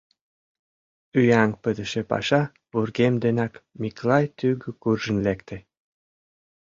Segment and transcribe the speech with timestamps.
[1.19, 5.57] Ӱяҥ пытыше паша вургем денак Миклай тӱгӧ куржын лекте.